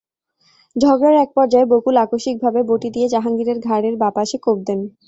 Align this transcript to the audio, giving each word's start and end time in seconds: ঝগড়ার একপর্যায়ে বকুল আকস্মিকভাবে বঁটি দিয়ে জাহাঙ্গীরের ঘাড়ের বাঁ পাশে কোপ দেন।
ঝগড়ার 0.75 1.15
একপর্যায়ে 1.17 1.69
বকুল 1.71 1.95
আকস্মিকভাবে 1.97 2.61
বঁটি 2.69 2.89
দিয়ে 2.95 3.07
জাহাঙ্গীরের 3.09 3.57
ঘাড়ের 3.67 3.95
বাঁ 4.01 4.11
পাশে 4.17 4.37
কোপ 4.37 4.57
দেন। 4.67 4.79